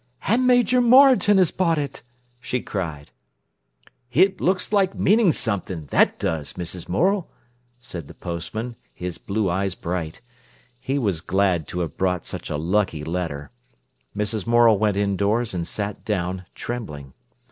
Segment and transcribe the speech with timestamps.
[0.27, 2.01] "And Major Moreton has bought it!"
[2.39, 3.11] she cried.
[4.11, 6.89] "It looks like meanin' something, that does, Mrs.
[6.89, 7.29] Morel,"
[7.79, 10.21] said the postman, his blue eyes bright.
[10.79, 13.51] He was glad to have brought such a lucky letter.
[14.17, 14.47] Mrs.
[14.47, 17.13] Morel went indoors and sat down, trembling.